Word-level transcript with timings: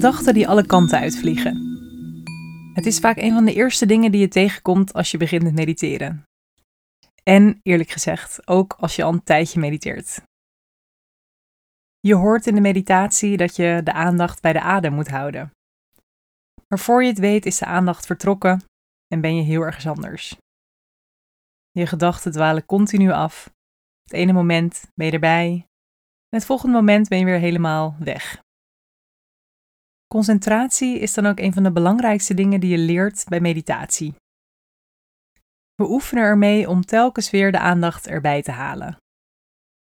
Gedachten 0.00 0.34
die 0.34 0.48
alle 0.48 0.66
kanten 0.66 0.98
uitvliegen. 0.98 1.56
Het 2.74 2.86
is 2.86 2.98
vaak 2.98 3.16
een 3.16 3.32
van 3.32 3.44
de 3.44 3.54
eerste 3.54 3.86
dingen 3.86 4.12
die 4.12 4.20
je 4.20 4.28
tegenkomt 4.28 4.92
als 4.92 5.10
je 5.10 5.16
begint 5.18 5.42
met 5.42 5.54
mediteren. 5.54 6.22
En 7.22 7.60
eerlijk 7.62 7.90
gezegd, 7.90 8.48
ook 8.48 8.72
als 8.72 8.96
je 8.96 9.02
al 9.02 9.12
een 9.12 9.22
tijdje 9.22 9.60
mediteert. 9.60 10.22
Je 11.98 12.14
hoort 12.14 12.46
in 12.46 12.54
de 12.54 12.60
meditatie 12.60 13.36
dat 13.36 13.56
je 13.56 13.80
de 13.84 13.92
aandacht 13.92 14.42
bij 14.42 14.52
de 14.52 14.60
adem 14.60 14.92
moet 14.92 15.08
houden. 15.08 15.50
Maar 16.68 16.78
voor 16.78 17.02
je 17.02 17.08
het 17.08 17.18
weet 17.18 17.46
is 17.46 17.58
de 17.58 17.66
aandacht 17.66 18.06
vertrokken 18.06 18.64
en 19.06 19.20
ben 19.20 19.36
je 19.36 19.42
heel 19.42 19.62
ergens 19.62 19.86
anders. 19.86 20.36
Je 21.70 21.86
gedachten 21.86 22.32
dwalen 22.32 22.66
continu 22.66 23.10
af. 23.10 23.50
Het 24.02 24.12
ene 24.12 24.32
moment 24.32 24.90
ben 24.94 25.06
je 25.06 25.12
erbij 25.12 25.50
en 26.28 26.38
het 26.38 26.44
volgende 26.44 26.74
moment 26.74 27.08
ben 27.08 27.18
je 27.18 27.24
weer 27.24 27.38
helemaal 27.38 27.96
weg. 27.98 28.42
Concentratie 30.14 30.98
is 30.98 31.14
dan 31.14 31.26
ook 31.26 31.38
een 31.38 31.52
van 31.52 31.62
de 31.62 31.72
belangrijkste 31.72 32.34
dingen 32.34 32.60
die 32.60 32.70
je 32.70 32.78
leert 32.78 33.24
bij 33.28 33.40
meditatie. 33.40 34.14
We 35.74 35.90
oefenen 35.90 36.24
ermee 36.24 36.68
om 36.68 36.84
telkens 36.84 37.30
weer 37.30 37.52
de 37.52 37.58
aandacht 37.58 38.06
erbij 38.06 38.42
te 38.42 38.50
halen. 38.50 38.96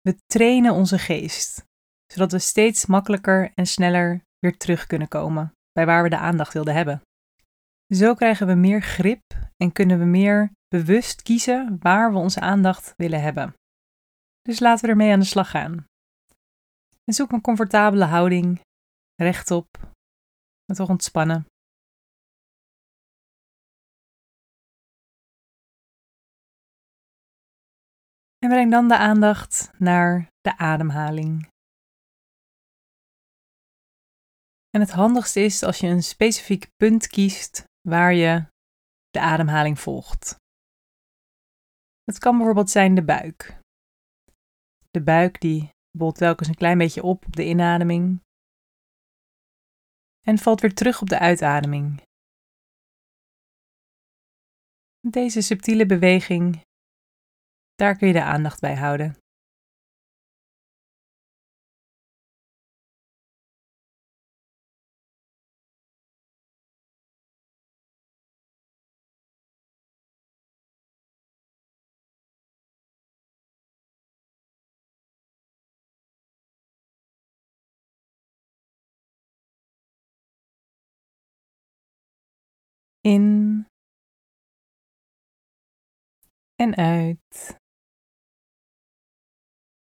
We 0.00 0.16
trainen 0.26 0.72
onze 0.72 0.98
geest, 0.98 1.64
zodat 2.12 2.32
we 2.32 2.38
steeds 2.38 2.86
makkelijker 2.86 3.52
en 3.54 3.66
sneller 3.66 4.22
weer 4.38 4.56
terug 4.56 4.86
kunnen 4.86 5.08
komen 5.08 5.52
bij 5.72 5.86
waar 5.86 6.02
we 6.02 6.08
de 6.08 6.18
aandacht 6.18 6.52
wilden 6.52 6.74
hebben. 6.74 7.02
Zo 7.94 8.14
krijgen 8.14 8.46
we 8.46 8.54
meer 8.54 8.82
grip 8.82 9.22
en 9.56 9.72
kunnen 9.72 9.98
we 9.98 10.04
meer 10.04 10.52
bewust 10.68 11.22
kiezen 11.22 11.76
waar 11.80 12.12
we 12.12 12.18
onze 12.18 12.40
aandacht 12.40 12.94
willen 12.96 13.22
hebben. 13.22 13.54
Dus 14.42 14.60
laten 14.60 14.84
we 14.84 14.90
ermee 14.90 15.12
aan 15.12 15.20
de 15.20 15.26
slag 15.26 15.50
gaan. 15.50 15.84
En 17.04 17.14
zoek 17.14 17.32
een 17.32 17.40
comfortabele 17.40 18.04
houding, 18.04 18.60
rechtop, 19.14 19.87
maar 20.68 20.76
toch 20.76 20.88
ontspannen. 20.88 21.46
En 28.38 28.48
breng 28.48 28.70
dan 28.70 28.88
de 28.88 28.96
aandacht 28.96 29.70
naar 29.78 30.28
de 30.40 30.58
ademhaling. 30.58 31.48
En 34.70 34.80
het 34.80 34.90
handigste 34.90 35.40
is 35.40 35.62
als 35.62 35.78
je 35.78 35.86
een 35.86 36.02
specifiek 36.02 36.66
punt 36.76 37.06
kiest 37.06 37.64
waar 37.88 38.12
je 38.12 38.46
de 39.10 39.20
ademhaling 39.20 39.80
volgt. 39.80 40.36
Het 42.04 42.18
kan 42.18 42.36
bijvoorbeeld 42.36 42.70
zijn 42.70 42.94
de 42.94 43.04
buik. 43.04 43.60
De 44.90 45.02
buik 45.02 45.40
die 45.40 45.70
bolt 45.98 46.16
telkens 46.16 46.48
een 46.48 46.54
klein 46.54 46.78
beetje 46.78 47.02
op 47.02 47.26
op 47.26 47.36
de 47.36 47.44
inademing 47.44 48.20
en 50.26 50.38
valt 50.38 50.60
weer 50.60 50.74
terug 50.74 51.00
op 51.00 51.08
de 51.08 51.18
uitademing. 51.18 52.02
Deze 55.00 55.40
subtiele 55.40 55.86
beweging, 55.86 56.60
daar 57.74 57.96
kun 57.96 58.06
je 58.06 58.12
de 58.12 58.22
aandacht 58.22 58.60
bij 58.60 58.76
houden. 58.76 59.16
In 83.14 83.66
en 86.54 86.76
uit. 86.76 87.56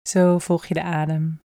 Zo 0.08 0.38
volg 0.38 0.66
je 0.66 0.74
de 0.74 0.82
adem. 0.82 1.38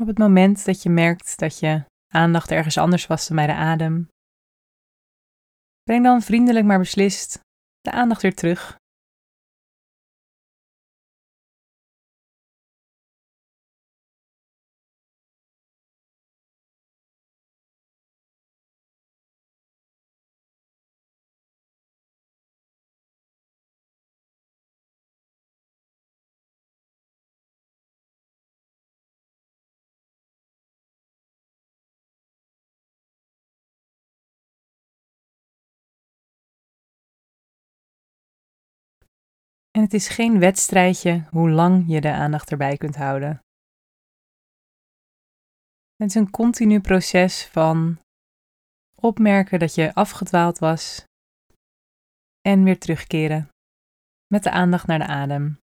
Op 0.00 0.06
het 0.06 0.18
moment 0.18 0.64
dat 0.64 0.82
je 0.82 0.90
merkt 0.90 1.38
dat 1.38 1.58
je 1.58 1.84
aandacht 2.14 2.50
ergens 2.50 2.78
anders 2.78 3.06
was 3.06 3.26
dan 3.28 3.36
bij 3.36 3.46
de 3.46 3.54
adem, 3.54 4.08
Breng 5.90 6.04
dan 6.04 6.22
vriendelijk 6.22 6.66
maar 6.66 6.78
beslist 6.78 7.40
de 7.80 7.90
aandacht 7.90 8.22
weer 8.22 8.34
terug. 8.34 8.76
En 39.76 39.82
het 39.82 39.94
is 39.94 40.08
geen 40.08 40.38
wedstrijdje 40.38 41.24
hoe 41.30 41.50
lang 41.50 41.84
je 41.86 42.00
de 42.00 42.12
aandacht 42.12 42.50
erbij 42.50 42.76
kunt 42.76 42.96
houden. 42.96 43.40
Het 45.96 46.08
is 46.08 46.14
een 46.14 46.30
continu 46.30 46.80
proces 46.80 47.46
van 47.46 47.98
opmerken 49.00 49.58
dat 49.58 49.74
je 49.74 49.94
afgedwaald 49.94 50.58
was 50.58 51.04
en 52.40 52.62
weer 52.62 52.78
terugkeren 52.78 53.48
met 54.26 54.42
de 54.42 54.50
aandacht 54.50 54.86
naar 54.86 54.98
de 54.98 55.06
adem. 55.06 55.58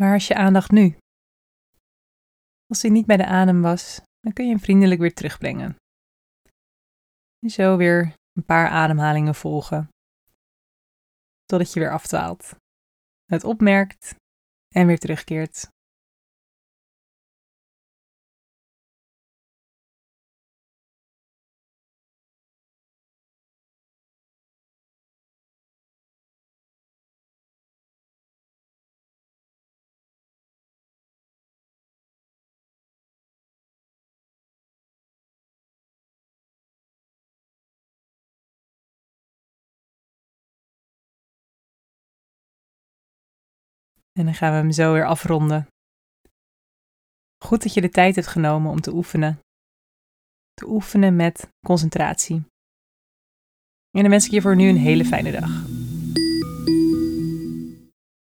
Waar 0.00 0.14
is 0.14 0.26
je 0.26 0.34
aandacht 0.34 0.70
nu? 0.70 0.96
Als 2.66 2.80
die 2.80 2.90
niet 2.90 3.06
bij 3.06 3.16
de 3.16 3.26
adem 3.26 3.62
was, 3.62 4.00
dan 4.20 4.32
kun 4.32 4.44
je 4.44 4.50
hem 4.50 4.60
vriendelijk 4.60 5.00
weer 5.00 5.14
terugbrengen. 5.14 5.76
En 7.38 7.50
zo 7.50 7.76
weer 7.76 8.14
een 8.32 8.44
paar 8.44 8.68
ademhalingen 8.68 9.34
volgen, 9.34 9.88
totdat 11.44 11.72
je 11.72 11.80
weer 11.80 11.92
afdwaalt. 11.92 12.54
Het 13.24 13.44
opmerkt 13.44 14.14
en 14.74 14.86
weer 14.86 14.98
terugkeert. 14.98 15.68
En 44.12 44.24
dan 44.24 44.34
gaan 44.34 44.50
we 44.50 44.56
hem 44.56 44.72
zo 44.72 44.92
weer 44.92 45.06
afronden. 45.06 45.66
Goed 47.44 47.62
dat 47.62 47.74
je 47.74 47.80
de 47.80 47.88
tijd 47.88 48.14
hebt 48.14 48.26
genomen 48.26 48.70
om 48.70 48.80
te 48.80 48.92
oefenen. 48.92 49.40
Te 50.52 50.68
oefenen 50.68 51.16
met 51.16 51.48
concentratie. 51.66 52.34
En 53.90 54.00
dan 54.00 54.10
wens 54.10 54.24
ik 54.24 54.30
je 54.30 54.40
voor 54.40 54.56
nu 54.56 54.68
een 54.68 54.76
hele 54.76 55.04
fijne 55.04 55.30
dag. 55.30 55.79